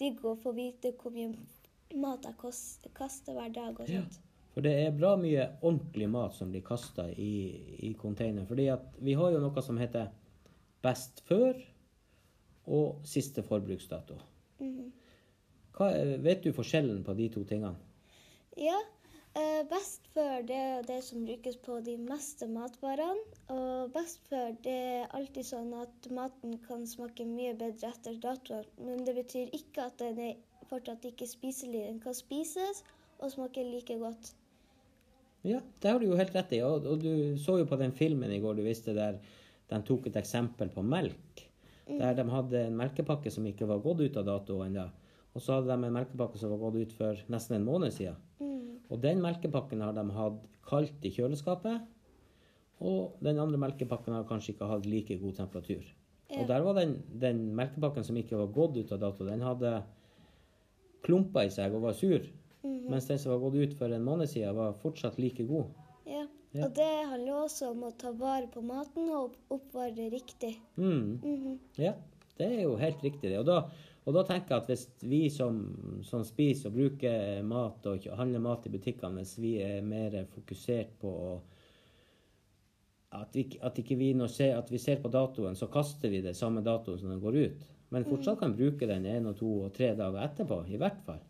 digg 0.00 0.24
å 0.24 0.36
få 0.40 0.54
vite 0.56 0.94
hvor 1.00 1.12
mye 1.14 1.32
mat 2.00 2.24
jeg 2.24 2.38
kaster 2.96 3.36
hver 3.36 3.52
dag 3.52 3.76
og 3.76 3.88
sånt. 3.88 4.20
For 4.52 4.64
det 4.64 4.72
er 4.82 4.96
bra 4.96 5.14
mye 5.16 5.46
ordentlig 5.62 6.08
mat 6.12 6.34
som 6.36 6.50
blir 6.52 6.64
kasta 6.64 7.06
i, 7.10 7.34
i 7.88 7.92
container. 8.00 8.44
Fordi 8.48 8.68
at 8.72 8.98
vi 9.00 9.16
har 9.16 9.32
jo 9.32 9.40
noe 9.40 9.64
som 9.64 9.80
heter 9.80 10.10
best 10.84 11.22
før 11.28 11.56
og 12.66 13.00
siste 13.08 13.42
forbruksdato. 13.42 14.18
Mhm. 14.60 14.92
Hva, 15.72 15.88
vet 16.20 16.42
du 16.44 16.52
forskjellen 16.52 17.00
på 17.04 17.14
de 17.16 17.28
to 17.32 17.44
tingene? 17.48 17.78
Ja, 18.60 18.76
eh, 19.34 19.62
best 19.70 20.06
før 20.12 20.42
det 20.46 20.58
er 20.60 20.82
det 20.86 20.98
som 21.06 21.24
brukes 21.24 21.56
på 21.56 21.78
de 21.84 21.96
meste 21.96 22.46
matvarene. 22.46 23.24
Og 23.48 23.92
best 23.94 24.20
før 24.28 24.52
det 24.64 24.76
er 24.98 25.06
alltid 25.16 25.48
sånn 25.48 25.72
at 25.80 26.10
maten 26.12 26.58
kan 26.66 26.84
smake 26.86 27.24
mye 27.24 27.54
bedre 27.56 27.88
etter 27.94 28.20
datoen. 28.20 28.68
Men 28.78 29.04
det 29.06 29.16
betyr 29.16 29.56
ikke 29.56 29.88
at 29.88 29.98
den 30.02 30.20
er 30.20 30.36
fortsatt 30.68 31.08
ikke 31.08 31.26
spiselig. 31.26 31.86
Den 31.88 32.00
kan 32.04 32.14
spises 32.14 32.84
og 33.18 33.32
smake 33.32 33.64
like 33.64 33.96
godt. 33.98 34.34
Ja, 35.42 35.58
det 35.80 35.90
har 35.90 35.98
du 35.98 36.06
jo 36.06 36.18
helt 36.18 36.34
rett 36.36 36.52
i. 36.52 36.60
Og, 36.66 36.84
og 36.86 37.00
du 37.02 37.38
så 37.40 37.56
jo 37.62 37.66
på 37.66 37.80
den 37.80 37.96
filmen 37.96 38.30
i 38.30 38.42
går 38.42 38.60
du 38.60 38.66
viste 38.66 38.94
der 38.94 39.18
de 39.72 39.80
tok 39.88 40.10
et 40.10 40.20
eksempel 40.20 40.68
på 40.68 40.84
melk. 40.84 41.46
Der 41.88 42.14
de 42.14 42.24
hadde 42.30 42.66
en 42.66 42.76
melkepakke 42.78 43.30
som 43.30 43.46
ikke 43.48 43.66
var 43.68 43.82
gått 43.84 44.00
ut 44.00 44.16
av 44.20 44.26
dato 44.28 44.60
ennå. 44.64 44.86
Og 45.32 45.42
så 45.42 45.56
hadde 45.56 45.72
de 45.72 45.88
en 45.88 45.96
melkepakke 45.96 46.38
som 46.38 46.52
var 46.52 46.60
gått 46.60 46.78
ut 46.82 46.92
for 46.98 47.24
nesten 47.32 47.56
en 47.56 47.66
måned 47.66 47.94
siden. 47.94 48.18
Mm. 48.40 48.84
Og 48.92 49.00
den 49.02 49.22
melkepakken 49.24 49.80
har 49.80 49.96
de 49.96 50.04
hatt 50.14 50.44
kaldt 50.68 51.08
i 51.08 51.12
kjøleskapet. 51.14 51.88
Og 52.82 53.18
den 53.22 53.40
andre 53.42 53.60
melkepakken 53.62 54.14
har 54.16 54.28
kanskje 54.28 54.54
ikke 54.54 54.68
hatt 54.70 54.86
like 54.86 55.18
god 55.22 55.38
temperatur. 55.38 55.82
Og 56.32 56.46
der 56.48 56.62
var 56.64 56.78
den, 56.78 56.96
den 57.20 57.42
melkepakken 57.56 58.04
som 58.04 58.16
ikke 58.16 58.38
var 58.40 58.52
gått 58.54 58.78
ut 58.78 58.92
av 58.94 59.02
dato, 59.02 59.26
den 59.28 59.44
hadde 59.44 59.74
klumper 61.04 61.48
i 61.48 61.52
seg 61.52 61.74
og 61.76 61.84
var 61.88 61.96
sur. 61.98 62.24
Mhm. 62.62 62.88
Mens 62.90 63.08
den 63.10 63.18
som 63.18 63.34
var 63.34 63.42
gått 63.42 63.58
ut 63.58 63.74
for 63.78 63.92
en 63.92 64.04
måned 64.04 64.30
siden, 64.30 64.56
var 64.56 64.78
fortsatt 64.80 65.18
like 65.18 65.44
god. 65.44 65.66
Ja. 66.52 66.66
Og 66.66 66.74
det 66.76 66.90
handler 67.08 67.44
også 67.46 67.70
om 67.72 67.86
å 67.88 67.94
ta 67.96 68.10
vare 68.12 68.48
på 68.52 68.60
maten 68.64 69.08
og 69.08 69.38
oppvare 69.52 69.94
det 69.96 70.10
riktig. 70.12 70.52
Mm. 70.76 71.20
Mhm. 71.22 71.54
Ja, 71.80 71.94
det 72.36 72.48
er 72.48 72.62
jo 72.66 72.76
helt 72.76 73.00
riktig 73.04 73.30
det. 73.30 73.38
Og 73.40 73.46
da, 73.48 73.62
og 74.04 74.16
da 74.18 74.24
tenker 74.28 74.54
jeg 74.56 74.62
at 74.62 74.68
hvis 74.68 74.84
vi 75.00 75.22
som, 75.32 75.62
som 76.04 76.26
spiser 76.28 76.68
og 76.68 76.76
bruker 76.76 77.40
mat 77.46 77.88
og 77.88 78.08
handler 78.18 78.44
mat 78.44 78.68
i 78.68 78.74
butikkene, 78.74 79.22
hvis 79.22 79.38
vi 79.40 79.54
er 79.64 79.80
mer 79.86 80.18
fokusert 80.34 80.92
på 81.00 81.16
å 81.30 81.32
at, 83.12 83.34
vi, 83.36 83.44
at 83.60 83.76
ikke 83.76 83.96
vi 84.00 84.12
ser, 84.32 84.56
at 84.56 84.70
vi 84.72 84.78
ser 84.80 85.00
på 85.02 85.10
datoen, 85.12 85.56
så 85.56 85.68
kaster 85.68 86.08
vi 86.08 86.22
det 86.24 86.32
samme 86.36 86.62
datoen 86.64 86.98
som 86.98 87.10
den 87.12 87.20
går 87.20 87.36
ut. 87.44 87.66
Men 87.92 88.06
fortsatt 88.08 88.38
kan 88.40 88.54
bruke 88.56 88.88
den 88.88 89.04
én 89.04 89.28
og 89.28 89.36
to 89.36 89.50
og 89.66 89.74
tre 89.76 89.90
dager 89.98 90.22
etterpå, 90.24 90.62
i 90.72 90.78
hvert 90.80 91.02
fall. 91.04 91.20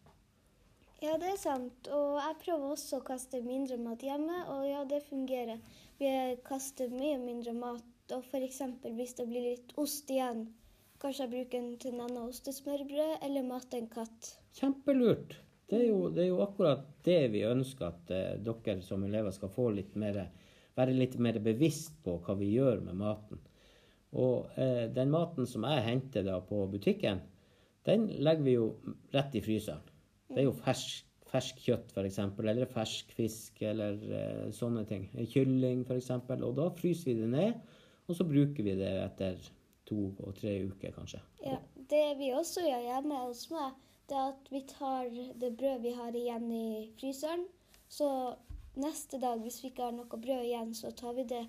Ja, 1.02 1.16
det 1.18 1.32
er 1.32 1.38
sant. 1.40 1.88
Og 1.90 2.18
jeg 2.20 2.36
prøver 2.44 2.74
også 2.76 3.00
å 3.00 3.06
kaste 3.06 3.40
mindre 3.42 3.74
mat 3.82 4.04
hjemme, 4.06 4.44
og 4.54 4.62
ja, 4.68 4.84
det 4.86 5.00
fungerer. 5.08 5.58
Vi 5.98 6.10
kaster 6.46 6.92
mye 6.94 7.16
mindre 7.18 7.54
mat, 7.58 7.88
og 8.14 8.22
f.eks. 8.22 8.60
hvis 8.84 9.16
det 9.18 9.26
blir 9.26 9.48
litt 9.48 9.74
ost 9.82 10.10
igjen, 10.14 10.44
kanskje 11.02 11.24
jeg 11.24 11.32
bruker 11.32 11.56
den 11.58 11.72
til 11.82 11.96
Nanna 11.98 12.22
ostesmørbrød, 12.28 13.16
eller 13.26 13.48
mate 13.48 13.80
en 13.82 13.90
katt. 13.90 14.30
Kjempelurt. 14.54 15.34
Det 15.66 15.80
er, 15.80 15.86
jo, 15.88 16.06
det 16.12 16.26
er 16.26 16.28
jo 16.30 16.42
akkurat 16.44 16.86
det 17.02 17.20
vi 17.32 17.42
ønsker 17.48 17.88
at 17.88 18.10
eh, 18.12 18.38
dere 18.44 18.82
som 18.84 19.02
elever 19.06 19.34
skal 19.34 19.50
få 19.50 19.70
litt 19.74 19.96
mer, 19.98 20.20
være 20.78 20.94
litt 20.94 21.16
mer 21.18 21.40
bevisst 21.42 21.96
på 22.04 22.18
hva 22.22 22.36
vi 22.38 22.52
gjør 22.52 22.82
med 22.86 23.00
maten. 23.00 23.40
Og 24.22 24.52
eh, 24.60 24.84
den 24.92 25.10
maten 25.10 25.48
som 25.48 25.66
jeg 25.66 25.86
henter 25.88 26.28
da 26.28 26.38
på 26.44 26.62
butikken, 26.70 27.24
den 27.88 28.06
legger 28.22 28.46
vi 28.46 28.54
jo 28.60 28.68
rett 29.16 29.34
i 29.34 29.42
fryseren. 29.42 29.88
Det 30.32 30.42
er 30.42 30.48
jo 30.48 30.54
fersk, 30.56 31.08
fersk 31.32 31.62
kjøtt 31.64 31.94
f.eks., 31.94 32.18
eller 32.42 32.68
fersk 32.70 33.12
fisk 33.16 33.62
eller 33.68 33.98
uh, 34.10 34.46
sånne 34.54 34.84
ting. 34.88 35.08
Kylling 35.32 35.84
f.eks. 35.86 36.10
Og 36.38 36.54
da 36.58 36.68
fryser 36.76 37.12
vi 37.12 37.18
det 37.20 37.30
ned, 37.32 37.78
og 38.08 38.18
så 38.18 38.26
bruker 38.28 38.66
vi 38.66 38.76
det 38.80 38.92
etter 39.04 39.40
to 39.88 40.10
og 40.22 40.34
tre 40.38 40.56
uker 40.68 40.94
kanskje. 40.96 41.20
Ja, 41.44 41.58
Det 41.76 42.04
vi 42.18 42.32
også 42.32 42.64
gjør 42.64 42.84
hjemme 42.86 43.24
hos 43.26 43.46
meg, 43.52 43.74
det 44.08 44.18
er 44.18 44.30
at 44.32 44.52
vi 44.52 44.62
tar 44.68 45.10
det 45.40 45.52
brød 45.58 45.82
vi 45.84 45.92
har 45.96 46.16
igjen 46.16 46.48
i 46.52 46.68
fryseren. 47.00 47.44
Så 47.88 48.08
neste 48.80 49.20
dag, 49.20 49.40
hvis 49.40 49.60
vi 49.62 49.72
ikke 49.72 49.88
har 49.88 49.96
noe 49.96 50.20
brød 50.20 50.46
igjen, 50.46 50.72
så 50.74 50.92
tar 50.96 51.16
vi 51.18 51.26
det. 51.28 51.44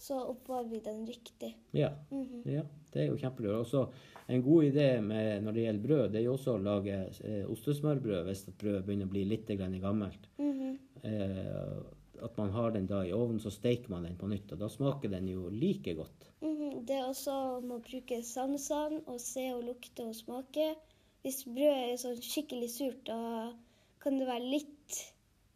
Så 0.00 0.16
oppvarer 0.16 0.70
vi 0.70 0.80
den 0.84 1.04
riktig. 1.08 1.54
Ja. 1.76 1.90
Mhm. 2.10 2.42
Ja, 2.48 2.62
det 2.92 3.02
er 3.02 3.10
jo 3.10 3.18
kjempelurt. 3.20 3.66
Også 3.66 3.84
en 4.30 4.42
god 4.42 4.64
idé 4.68 4.88
med, 5.02 5.42
når 5.44 5.56
det 5.56 5.64
gjelder 5.64 5.86
brød, 5.86 6.04
det 6.12 6.20
er 6.20 6.26
jo 6.26 6.34
også 6.36 6.54
å 6.54 6.62
lage 6.62 6.98
eh, 7.26 7.42
ostesmørbrød 7.50 8.28
hvis 8.28 8.44
at 8.48 8.58
brødet 8.60 8.84
begynner 8.86 9.08
å 9.08 9.14
bli 9.14 9.24
litt 9.26 9.50
grann 9.58 9.80
gammelt. 9.82 10.28
-hmm. 10.38 10.76
Eh, 11.02 11.80
at 12.22 12.36
man 12.36 12.50
har 12.50 12.70
den 12.70 12.86
da 12.86 13.00
i 13.06 13.12
ovnen, 13.12 13.40
så 13.40 13.50
steiker 13.50 13.90
man 13.90 14.04
den 14.04 14.16
på 14.20 14.28
nytt, 14.28 14.52
og 14.52 14.58
da 14.60 14.68
smaker 14.68 15.08
den 15.08 15.28
jo 15.28 15.48
like 15.48 15.94
godt. 15.94 16.30
Mhm. 16.40 16.84
Det 16.86 16.96
er 16.96 17.08
også 17.08 17.36
om 17.58 17.72
å 17.76 17.80
bruke 17.84 18.22
sansene 18.22 19.00
og 19.06 19.20
se 19.20 19.46
og 19.54 19.64
lukte 19.64 20.06
og 20.08 20.14
smake. 20.14 20.74
Hvis 21.22 21.44
brødet 21.44 21.92
er 21.92 21.96
sånn 22.00 22.20
skikkelig 22.24 22.70
surt, 22.70 23.00
da 23.06 23.52
kan 24.00 24.18
det 24.18 24.28
være 24.28 24.52
litt 24.56 25.00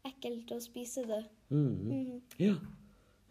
ekkelt 0.04 0.52
å 0.52 0.60
spise 0.60 1.06
det. 1.08 1.24
Mm 1.50 1.76
-hmm. 1.76 2.20
Ja. 2.38 2.54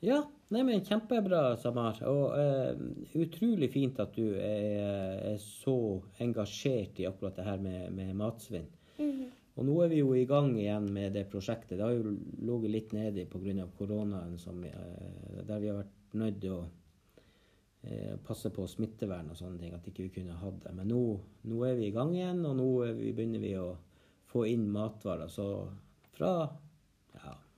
Ja. 0.04 0.24
Nei, 0.54 0.62
men 0.68 0.84
kjempebra, 0.86 1.56
Samar. 1.58 1.98
Og 2.06 2.36
eh, 2.38 2.76
utrolig 3.24 3.72
fint 3.74 3.98
at 4.04 4.14
du 4.14 4.36
er, 4.38 5.16
er 5.34 5.40
så 5.42 5.78
engasjert 6.22 7.00
i 7.02 7.08
akkurat 7.10 7.40
det 7.40 7.48
her 7.48 7.64
med, 7.64 7.88
med 7.96 8.14
matsvinn. 8.20 8.70
Mhm. 9.00 9.32
Og 9.54 9.68
nå 9.68 9.74
er 9.84 9.92
vi 9.92 10.00
jo 10.00 10.14
i 10.18 10.26
gang 10.26 10.56
igjen 10.58 10.88
med 10.94 11.14
det 11.14 11.28
prosjektet. 11.30 11.76
Det 11.78 11.86
har 11.86 11.94
jo 11.94 12.14
ligget 12.42 12.72
litt 12.74 12.94
nede 12.98 13.26
pga. 13.30 13.68
koronaen, 13.78 14.38
som, 14.42 14.64
eh, 14.64 15.44
der 15.46 15.60
vi 15.60 15.70
har 15.70 15.84
vært 15.84 16.18
nødt 16.18 16.40
til 16.42 16.56
å 16.56 16.64
eh, 17.84 18.16
passe 18.26 18.50
på 18.50 18.66
smittevern 18.68 19.30
og 19.30 19.38
sånne 19.38 19.60
ting, 19.60 19.74
at 19.74 19.86
ikke 19.86 20.08
vi 20.08 20.16
kunne 20.18 20.40
hatt 20.42 20.60
det. 20.64 20.74
Men 20.74 20.90
nå, 20.90 21.04
nå 21.46 21.66
er 21.68 21.76
vi 21.78 21.88
i 21.88 21.94
gang 21.94 22.16
igjen, 22.16 22.46
og 22.50 22.58
nå 22.58 22.70
vi, 22.98 23.12
begynner 23.14 23.44
vi 23.44 23.54
å 23.62 23.76
få 24.34 24.48
inn 24.50 24.66
matvarer. 24.74 25.30
Så 25.30 25.48
fra 26.18 26.50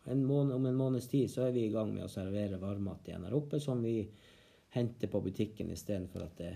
en 0.05 0.25
måned, 0.25 0.55
om 0.55 0.65
en 0.65 0.77
måneds 0.77 1.07
tid 1.07 1.31
så 1.31 1.47
er 1.47 1.51
vi 1.55 1.65
i 1.65 1.73
gang 1.73 1.93
med 1.93 2.05
å 2.05 2.11
servere 2.11 2.59
varmmat 2.61 3.07
igjen 3.07 3.25
her 3.25 3.35
oppe, 3.37 3.59
som 3.59 3.81
vi 3.83 3.97
henter 4.75 5.09
på 5.11 5.21
butikken 5.23 5.71
istedenfor 5.71 6.25
at 6.27 6.37
det 6.37 6.53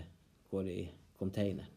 går 0.50 0.68
i 0.70 0.80
containeren. 1.18 1.76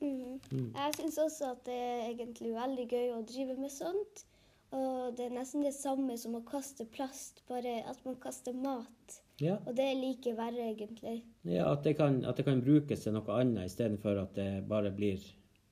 Mhm. 0.00 0.72
Jeg 0.74 0.94
syns 0.94 1.18
også 1.18 1.52
at 1.52 1.64
det 1.66 1.74
er 1.74 2.02
egentlig 2.12 2.52
veldig 2.54 2.88
gøy 2.88 3.14
å 3.16 3.22
drive 3.26 3.56
med 3.58 3.72
sånt. 3.74 4.24
Og 4.70 5.16
det 5.16 5.26
er 5.26 5.32
nesten 5.32 5.64
det 5.64 5.72
samme 5.72 6.14
som 6.20 6.36
å 6.36 6.44
kaste 6.44 6.84
plast, 6.92 7.40
bare 7.48 7.80
at 7.88 8.04
man 8.04 8.18
kaster 8.20 8.52
mat. 8.52 9.16
Ja. 9.40 9.56
Og 9.64 9.74
det 9.78 9.86
er 9.86 9.96
like 9.96 10.34
verre, 10.36 10.68
egentlig. 10.74 11.22
Ja, 11.48 11.70
at 11.72 11.86
det 11.86 11.96
kan, 11.96 12.20
at 12.28 12.36
det 12.36 12.44
kan 12.44 12.60
brukes 12.60 13.04
til 13.04 13.14
noe 13.16 13.38
annet 13.40 13.70
istedenfor 13.70 14.20
at 14.22 14.34
det 14.36 14.50
bare 14.68 14.92
blir 14.94 15.24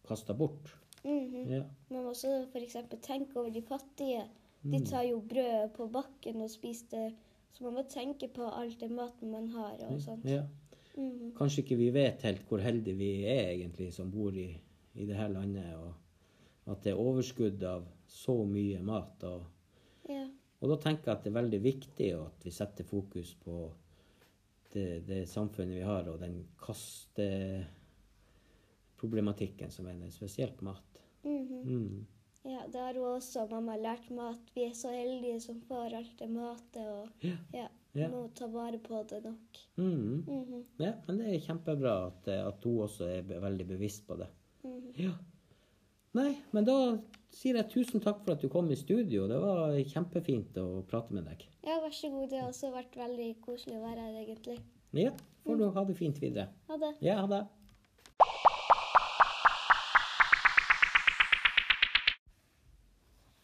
kasta 0.08 0.34
bort. 0.34 0.72
Mhm. 1.04 1.52
Ja. 1.52 1.62
Man 1.90 2.02
må 2.02 2.14
også 2.14 2.46
f.eks. 2.52 2.78
tenke 3.02 3.36
over 3.36 3.50
de 3.50 3.62
fattige. 3.62 4.24
De 4.72 4.80
tar 4.84 5.02
jo 5.04 5.20
brødet 5.20 5.72
på 5.76 5.86
bakken 5.92 6.40
og 6.42 6.50
spiser 6.50 6.86
det. 6.90 7.14
Så 7.52 7.64
man 7.64 7.74
må 7.74 7.82
tenke 7.88 8.28
på 8.28 8.42
alt 8.52 8.80
den 8.80 8.94
maten 8.96 9.30
man 9.30 9.48
har 9.48 9.76
og 9.88 10.00
sånt. 10.02 10.24
ja. 10.24 10.42
Mhm. 10.96 11.32
Kanskje 11.36 11.62
ikke 11.62 11.76
vi 11.76 11.90
vet 11.92 12.22
helt 12.22 12.42
hvor 12.48 12.58
heldige 12.64 12.96
vi 12.96 13.24
er 13.28 13.50
egentlig 13.52 13.92
som 13.92 14.10
bor 14.10 14.32
i, 14.32 14.60
i 14.94 15.06
det 15.06 15.16
her 15.16 15.28
landet, 15.28 15.74
og 15.76 15.92
at 16.72 16.82
det 16.84 16.90
er 16.92 16.96
overskudd 17.00 17.62
av 17.68 17.84
så 18.08 18.44
mye 18.48 18.80
mat. 18.82 19.24
Og, 19.24 19.42
Ja. 20.08 20.26
og 20.60 20.68
da 20.70 20.76
tenker 20.76 21.04
jeg 21.10 21.16
at 21.18 21.24
det 21.24 21.30
er 21.30 21.40
veldig 21.42 21.62
viktig 21.62 22.12
at 22.14 22.44
vi 22.44 22.50
setter 22.50 22.84
fokus 22.84 23.34
på 23.44 23.70
det, 24.72 25.06
det 25.06 25.28
samfunnet 25.28 25.74
vi 25.76 25.80
har, 25.84 26.08
og 26.08 26.20
den 26.20 26.46
kasteproblematikken 28.96 29.70
som 29.70 29.86
er 29.86 30.10
spesielt 30.10 30.62
mat. 30.62 31.00
Mhm. 31.24 31.62
Mm. 31.64 32.06
Ja, 32.46 32.62
det 32.72 32.80
har 32.80 32.94
hun 32.94 33.16
også 33.16 33.46
mamma 33.50 33.76
lært 33.76 34.08
meg 34.10 34.34
at 34.36 34.52
vi 34.54 34.64
er 34.68 34.74
så 34.78 34.92
heldige 34.94 35.40
som 35.42 35.60
får 35.68 35.96
alt 35.98 36.14
det 36.18 36.30
matet. 36.30 36.86
Og 36.86 37.26
Ja. 37.26 37.36
ja. 37.54 37.68
Ja. 37.96 38.10
Må 38.12 38.26
ta 38.36 38.44
vare 38.52 38.76
på 38.78 38.98
det 39.08 39.22
nok. 39.24 39.58
Mm. 39.76 40.24
Mm 40.26 40.44
-hmm. 40.44 40.64
ja, 40.84 40.92
men 41.06 41.18
det 41.18 41.34
er 41.34 41.38
kjempebra 41.40 42.06
at, 42.06 42.28
eh, 42.28 42.46
at 42.46 42.64
hun 42.64 42.82
også 42.82 43.04
er 43.08 43.22
be- 43.22 43.40
veldig 43.40 43.66
bevisst 43.68 44.06
på 44.06 44.16
det. 44.16 44.26
mhm. 44.64 44.92
Ja. 44.98 45.12
Nei, 46.14 46.36
men 46.52 46.64
da 46.64 46.98
sier 47.30 47.56
jeg 47.56 47.68
tusen 47.70 48.00
takk 48.00 48.22
for 48.24 48.32
at 48.32 48.40
du 48.42 48.48
kom 48.48 48.70
i 48.70 48.76
studio. 48.76 49.26
Det 49.28 49.40
var 49.40 49.74
kjempefint 49.84 50.56
å 50.56 50.82
prate 50.88 51.12
med 51.14 51.24
deg. 51.24 51.46
Ja, 51.66 51.80
vær 51.82 51.92
så 51.92 52.10
god. 52.10 52.30
Det 52.30 52.40
har 52.40 52.48
også 52.48 52.70
vært 52.72 52.96
veldig 52.96 53.40
koselig 53.44 53.76
å 53.76 53.82
være 53.82 54.00
her, 54.00 54.24
egentlig. 54.24 54.58
Ja, 54.92 55.10
får 55.44 55.58
du 55.58 55.70
ha 55.70 55.84
det 55.84 55.96
fint 55.96 56.20
videre. 56.22 56.48
Ha 56.68 56.76
det. 56.76 56.94
Ja, 57.02 57.20
ha 57.20 57.26
det. 57.26 57.46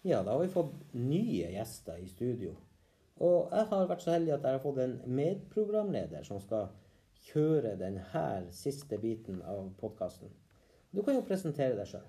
Ja, 0.05 0.23
da 0.23 0.33
har 0.33 0.41
vi 0.41 0.49
fått 0.49 0.75
nye 0.93 1.51
gjester 1.53 1.99
i 2.03 2.09
studio. 2.11 2.57
Og 3.23 3.53
jeg 3.55 3.69
har 3.71 3.85
vært 3.87 4.03
så 4.03 4.17
heldig 4.17 4.33
at 4.35 4.47
jeg 4.47 4.57
har 4.57 4.65
fått 4.65 4.81
en 4.83 4.97
medprogramleder 5.07 6.25
som 6.27 6.41
skal 6.43 6.73
kjøre 7.29 7.77
denne 7.79 8.33
siste 8.51 8.99
biten 8.99 9.39
av 9.47 9.69
podkasten. 9.79 10.33
Du 10.91 11.05
kan 11.07 11.15
jo 11.15 11.23
presentere 11.29 11.79
deg 11.79 11.87
sjøl. 11.93 12.09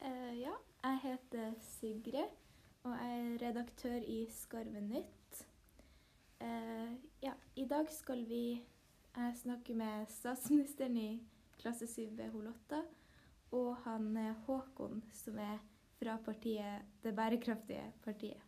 Uh, 0.00 0.32
ja, 0.40 0.56
jeg 0.86 1.02
heter 1.04 1.52
Sigrid, 1.60 2.34
og 2.88 2.96
jeg 2.96 3.20
er 3.20 3.38
redaktør 3.44 4.00
i 4.00 4.22
Skarven 4.32 4.88
Nytt. 4.94 5.44
Uh, 6.40 6.96
ja, 7.20 7.36
i 7.56 7.68
dag 7.68 7.92
skal 7.92 8.24
vi 8.24 8.44
jeg 9.16 9.32
snakke 9.44 9.74
med 9.74 10.08
statsministeren 10.08 10.96
i 10.96 11.10
klasse 11.60 11.88
7B 11.90 12.30
Holotta, 12.34 12.82
og 13.56 13.76
han 13.84 14.10
Håkon, 14.46 15.02
som 15.14 15.38
er 15.38 15.58
fra 15.96 16.18
partiet 16.24 16.84
Det 17.02 17.14
bærekraftige 17.16 17.92
partiet. 18.04 18.42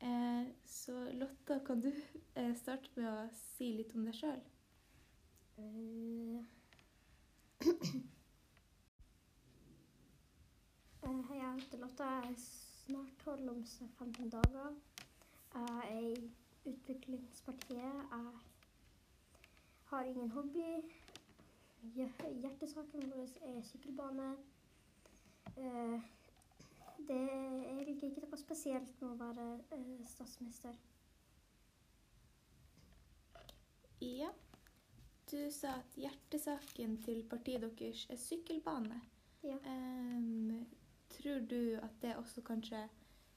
Eh, 0.00 0.46
så 0.64 1.12
Lotta, 1.12 1.58
kan 1.66 1.80
du 1.80 1.92
eh, 2.34 2.54
starte 2.56 2.90
med 2.96 3.08
å 3.08 3.28
si 3.32 3.70
litt 3.78 3.94
om 3.96 4.04
deg 4.04 4.18
sjøl? 4.18 4.42
Eh, 5.56 6.42
eh, 7.64 7.86
Jeg 11.06 11.62
heter 11.62 11.80
Lotta. 11.80 12.04
Jeg 12.04 12.34
er 12.34 12.42
snart 12.42 13.24
12 13.24 13.48
om 13.54 13.64
15 13.98 14.28
dager. 14.30 14.76
Jeg 15.54 15.64
er 15.88 16.04
i 16.12 16.30
Utviklingspartiet. 16.66 18.12
Jeg 18.12 18.26
har 19.86 20.02
ingen 20.04 20.30
hobby. 20.30 20.68
Hjer- 21.94 22.34
Hjertesaken 22.40 23.10
vår 23.10 23.28
er 23.42 23.62
sykkelbane. 23.62 24.36
Eh, 25.56 26.00
Det 27.06 27.16
er 27.16 27.62
egentlig 27.78 28.08
ikke 28.10 28.22
noe 28.24 28.38
spesielt 28.40 29.00
med 29.02 29.10
å 29.10 29.18
være 29.20 29.60
eh, 29.76 30.06
statsminister. 30.08 30.74
Ja. 34.00 34.30
Du 35.30 35.50
sa 35.50 35.68
at 35.80 35.96
hjertesaken 35.98 36.96
til 37.02 37.22
partiet 37.30 37.60
deres 37.62 38.06
er 38.10 38.16
sykkelbane. 38.16 39.00
Ja. 39.44 39.56
Um, 39.66 40.66
tror 41.10 41.40
du 41.50 41.76
at 41.82 41.96
det 42.02 42.16
også 42.16 42.42
kanskje 42.42 42.88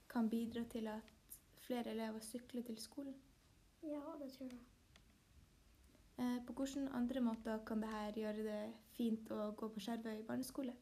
kan 0.09 0.29
bidra 0.29 0.63
til 0.69 0.87
at 0.87 1.39
flere 1.65 1.91
elever 1.91 2.19
sykler 2.19 2.63
til 2.63 2.77
skolen? 2.81 3.15
Ja, 3.83 4.01
det 4.21 4.31
tror 4.33 4.45
jeg. 4.45 4.59
Eh, 6.19 6.45
på 6.45 6.53
hvilke 6.53 6.89
andre 6.93 7.21
måter 7.23 7.59
kan 7.65 7.81
dette 7.81 8.19
gjøre 8.19 8.43
det 8.43 8.61
fint 8.97 9.29
å 9.31 9.51
gå 9.55 9.69
på 9.71 9.83
Skjervøy 9.85 10.25
barneskole? 10.27 10.73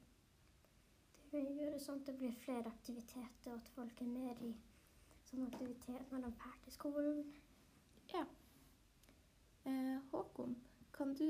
Det 1.29 1.43
kan 1.43 1.59
gjøre 1.59 1.81
sånn 1.83 1.99
at 2.01 2.07
det 2.07 2.15
blir 2.17 2.39
flere 2.41 2.71
aktiviteter, 2.71 3.51
og 3.51 3.59
at 3.59 3.69
folk 3.75 4.01
er 4.01 4.09
mer 4.09 4.39
i 4.41 4.49
sånn 5.27 5.45
aktivitet 5.45 6.09
når 6.09 6.23
de 6.23 6.31
er 6.31 6.39
ferdig 6.41 6.73
skolen. 6.73 7.19
Ja. 8.15 8.23
Eh, 9.69 9.99
Håkon, 10.09 10.55
kan 10.95 11.13
du 11.19 11.27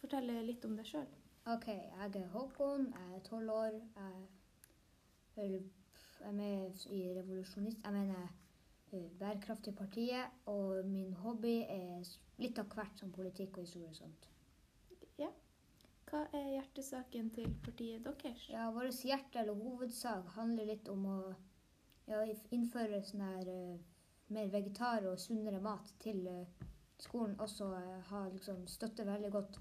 fortelle 0.00 0.40
litt 0.48 0.66
om 0.66 0.74
deg 0.80 0.90
sjøl? 0.90 1.06
OK, 1.52 1.68
jeg 1.70 2.16
er 2.18 2.32
Håkon, 2.32 2.88
jeg 2.96 3.20
er 3.20 3.24
tolv 3.28 3.52
år. 3.54 3.78
Jeg 5.36 5.60
er 6.20 6.34
med 6.34 6.82
i 6.90 7.04
Revolusjonist... 7.14 7.84
Jeg 7.84 7.92
mener 7.94 8.26
eh, 8.92 9.08
Bærekraftig 9.18 9.74
partiet. 9.76 10.32
Og 10.46 10.84
min 10.86 11.12
hobby 11.22 11.58
er 11.62 12.06
litt 12.42 12.58
av 12.58 12.70
hvert 12.74 13.00
som 13.00 13.12
politikk 13.12 13.58
og 13.58 13.66
historie 13.66 13.90
og 13.90 13.98
sånt. 13.98 14.28
Ja. 15.18 15.30
Hva 16.06 16.22
er 16.38 16.52
hjertesaken 16.52 17.32
til 17.34 17.50
partiet 17.64 18.04
deres? 18.06 18.46
Ja, 18.52 18.70
Vår 18.70 18.92
hjerte 18.92 19.42
eller 19.42 19.58
hovedsak 19.58 20.28
handler 20.36 20.68
litt 20.70 20.88
om 20.92 21.06
å 21.10 21.18
ja, 22.06 22.22
innføre 22.54 23.02
sånn 23.02 23.24
her 23.26 23.50
uh, 23.50 23.78
mer 24.30 24.52
vegetar 24.52 25.08
og 25.10 25.18
sunnere 25.18 25.58
mat 25.62 25.90
til 26.04 26.22
uh, 26.30 26.68
skolen. 27.02 27.34
Også 27.42 27.72
uh, 27.72 27.98
ha 28.12 28.22
liksom 28.30 28.66
støtte 28.70 29.06
veldig 29.08 29.32
godt 29.34 29.58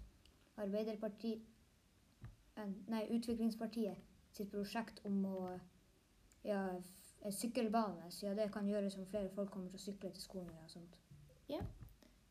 Arbeiderpartiet 0.61 1.41
nei, 2.87 3.01
Utviklingspartiet 3.11 4.13
sitt 4.35 4.51
prosjekt 4.51 5.01
om 5.07 5.17
å 5.27 5.39
ja, 6.45 6.61
sykkelbane, 7.33 8.11
siden 8.11 8.37
det 8.37 8.51
kan 8.53 8.67
gjøre 8.67 8.89
som 8.93 9.07
flere 9.09 9.29
folk 9.33 9.49
kommer 9.51 9.69
til 9.69 9.81
å 9.81 9.85
sykle 9.87 10.11
til 10.13 10.21
skolen 10.21 10.53
og 10.63 10.69
sånt. 10.69 10.99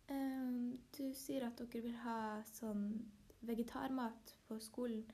Ehm, 0.08 0.78
du 0.98 1.12
sier 1.16 1.46
at 1.46 1.58
dere 1.58 1.82
vil 1.84 1.96
ha 2.04 2.18
sånn 2.48 2.88
vegetarmat 3.48 4.34
på 4.48 4.58
skolen. 4.60 5.04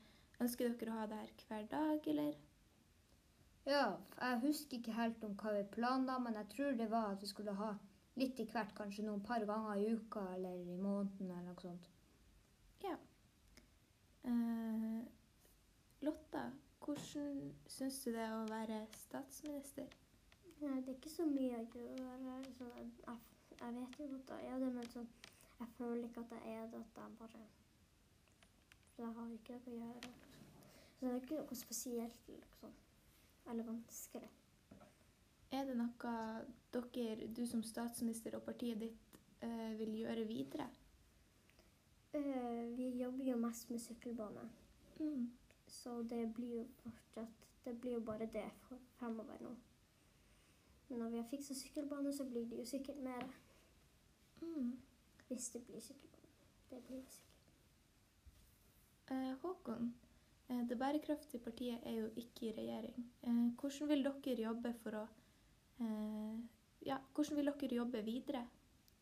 Ønsker 0.40 0.72
dere 0.72 0.92
å 0.92 0.98
ha 0.98 1.06
det 1.10 1.20
her 1.20 1.34
hver 1.46 1.68
dag, 1.70 2.08
eller? 2.12 2.38
Ja, 3.68 3.84
jeg 4.16 4.40
husker 4.46 4.78
ikke 4.78 4.96
helt 4.96 5.24
om 5.24 5.36
hva 5.38 5.52
vi 5.58 5.64
planla, 5.76 6.18
men 6.18 6.38
jeg 6.40 6.48
tror 6.54 6.76
det 6.78 6.90
var 6.90 7.12
at 7.12 7.22
vi 7.22 7.28
skulle 7.30 7.54
ha 7.54 7.74
litt 8.18 8.40
i 8.40 8.48
hvert, 8.50 8.72
kanskje 8.76 9.04
noen 9.06 9.22
par 9.24 9.44
ganger 9.46 9.78
i 9.78 9.92
uka 9.94 10.24
eller 10.34 10.56
i 10.56 10.76
måneden 10.80 11.30
eller 11.30 11.52
noe 11.52 11.62
sånt. 11.62 11.90
Ja. 12.82 12.96
Eh, 14.24 15.00
Lotta, 16.02 16.46
hvordan 17.12 17.52
syns 17.66 17.98
du 18.04 18.10
det 18.12 18.22
er 18.22 18.34
å 18.36 18.46
være 18.50 18.80
statsminister? 18.94 19.86
Nei, 20.60 20.76
det 20.84 20.92
er 20.92 20.96
ikke 20.98 21.12
så 21.12 21.26
mye 21.26 21.58
å 21.58 21.64
gjøre. 21.74 22.34
Sånn, 22.58 22.74
jeg, 22.76 23.16
jeg 23.60 23.76
vet 23.76 23.98
jo 23.98 24.08
at 24.18 24.32
jeg 24.34 24.50
er 24.52 24.60
det, 24.62 24.72
men 24.76 24.90
sånn, 24.92 25.08
jeg 25.60 25.70
føler 25.78 26.04
ikke 26.06 26.24
at 26.26 26.34
jeg 26.36 26.56
er 26.56 26.68
det. 26.72 26.82
At 26.84 27.00
jeg 27.02 27.16
bare 27.18 27.46
For 28.94 29.06
jeg 29.06 29.14
har 29.16 29.32
ikke 29.38 29.56
noe 29.56 29.72
å 29.72 29.80
gjøre. 29.80 30.12
Så 30.98 31.06
det 31.06 31.10
er 31.10 31.22
ikke 31.22 31.40
noe 31.40 31.58
spesielt 31.58 32.28
liksom, 32.28 32.76
eller 33.50 33.68
vanskelig. 33.70 34.30
Er 35.50 35.66
det 35.66 35.74
noe 35.80 36.12
dere, 36.70 37.26
du 37.26 37.42
som 37.48 37.62
statsminister 37.66 38.36
og 38.38 38.44
partiet 38.46 38.78
ditt, 38.78 39.18
eh, 39.42 39.72
vil 39.80 39.96
gjøre 40.04 40.28
videre? 40.28 40.68
Uh, 42.14 42.70
vi 42.76 42.88
jobber 43.00 43.24
jo 43.24 43.36
mest 43.38 43.70
med 43.70 43.82
sykkelbane, 43.82 44.48
Mm. 45.00 45.30
Så 45.70 46.02
det 46.02 46.34
blir 46.34 46.56
jo 46.56 46.66
fortsatt 46.82 47.46
Det 47.64 47.74
blir 47.80 47.92
jo 47.92 48.00
bare 48.00 48.26
det 48.32 48.46
fremover 48.98 49.42
nå. 49.44 49.50
Men 50.88 50.98
når 50.98 51.08
vi 51.08 51.16
har 51.16 51.26
fiksa 51.30 51.54
sykkelbane, 51.54 52.12
så 52.12 52.24
blir 52.24 52.46
det 52.48 52.58
jo 52.58 52.64
sikkert 52.64 53.02
mer. 53.04 53.26
Mm. 54.42 54.78
Hvis 55.28 55.48
det 55.48 55.62
blir 55.66 55.80
sykkelbane. 55.80 56.38
Det 56.70 56.82
blir 56.86 56.96
det 56.96 57.12
sikkert. 57.12 57.30
Eh, 59.10 59.34
Håkon, 59.42 59.94
eh, 60.48 60.68
det 60.68 60.78
bærekraftige 60.78 61.44
partiet 61.44 61.80
er 61.82 61.90
jo 61.90 62.06
ikke 62.16 62.48
i 62.48 62.52
regjering. 62.56 63.12
Eh, 63.22 63.60
hvordan 63.60 63.88
vil 63.88 64.04
dere 64.04 64.42
jobbe 64.42 64.74
for 64.82 65.02
å 65.02 65.06
eh, 65.80 66.40
Ja, 66.86 66.96
hvordan 67.14 67.36
vil 67.36 67.52
dere 67.52 67.76
jobbe 67.76 68.04
videre? 68.04 68.46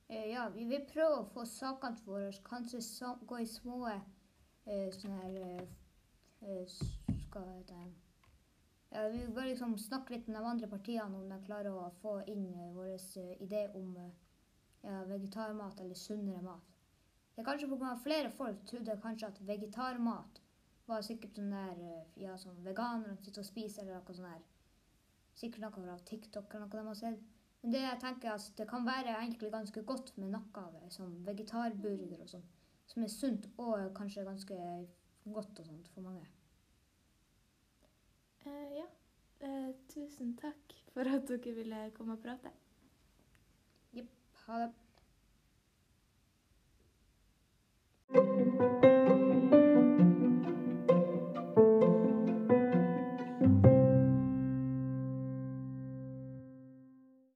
Eh, 0.09 0.31
ja, 0.31 0.49
vi 0.49 0.65
vil 0.65 0.87
prøve 0.93 1.19
å 1.21 1.27
få 1.33 1.45
sakene 1.45 2.05
våre 2.07 2.33
kanskje 2.45 2.81
så, 2.83 3.15
gå 3.27 3.43
i 3.43 3.47
små 3.47 3.83
eh, 3.89 4.89
sånne 4.93 5.19
her 5.23 5.67
Skal 6.39 7.49
hete 7.49 7.79
ja, 8.91 9.09
Vi 9.09 9.27
bare 9.35 9.49
liksom 9.51 9.79
snakke 9.79 10.15
litt 10.15 10.27
med 10.27 10.37
de 10.37 10.47
andre 10.47 10.69
partiene 10.71 11.19
om 11.19 11.29
de 11.29 11.39
klarer 11.45 11.75
å 11.75 11.89
få 12.03 12.21
inn 12.31 12.47
eh, 12.55 12.69
vår 12.77 12.93
eh, 12.95 13.33
idé 13.45 13.65
om 13.77 13.97
eh, 13.97 14.13
ja, 14.87 15.03
vegetarmat 15.11 15.81
eller 15.81 15.99
sunnere 15.99 16.43
mat. 16.43 16.77
Det 17.35 17.43
er 17.43 17.49
kanskje 17.49 17.69
pga. 17.71 17.97
flere 18.03 18.31
folk 18.31 18.63
trodde 18.67 19.01
kanskje 19.03 19.29
at 19.29 19.41
vegetarmat 19.47 20.41
var 20.87 21.03
sikkert 21.05 21.37
sånn 21.37 21.51
der 21.53 21.83
eh, 21.85 22.07
ja, 22.23 22.37
som 22.41 22.63
veganere 22.65 23.19
sitter 23.23 23.45
og 23.45 23.51
spiser 23.51 23.83
eller 23.83 23.99
noe 24.01 24.17
sånt. 24.17 24.55
Sikkert 25.39 25.67
noe 25.67 25.75
fra 25.75 25.99
TikTok 26.13 26.55
eller 26.55 26.67
noe 26.67 26.79
de 26.79 26.87
har 26.89 27.01
sett. 27.03 27.27
Men 27.63 27.75
det 27.75 27.83
jeg 27.83 28.01
tenker 28.03 28.31
er 28.31 28.39
at 28.39 28.55
det 28.57 28.69
kan 28.71 28.87
være 28.87 29.19
egentlig 29.19 29.51
ganske 29.53 29.83
godt 29.83 30.15
med 30.17 30.31
noe 30.33 30.63
av 30.63 30.73
det, 30.79 30.93
som 30.95 31.13
vegetarburger 31.27 32.23
og 32.23 32.31
sånn, 32.31 32.47
som 32.87 33.03
er 33.03 33.13
sunt 33.13 33.51
og 33.59 33.91
kanskje 33.99 34.25
ganske 34.27 34.59
godt 35.35 35.59
og 35.59 35.67
sånt 35.67 35.89
for 35.95 36.01
mange. 36.01 36.27
Uh, 38.47 38.69
ja. 38.79 38.89
Uh, 39.45 39.71
tusen 39.93 40.37
takk 40.41 40.75
for 40.93 41.01
at 41.01 41.29
dere 41.29 41.55
ville 41.55 41.91
komme 41.95 42.13
og 42.19 42.23
prate. 42.25 42.51
Jepp. 43.95 44.13
Ha 44.47 44.55
det. 44.65 44.73